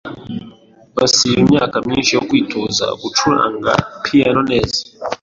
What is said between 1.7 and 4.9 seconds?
myinshi yo kwitoza gucuranga piyano neza.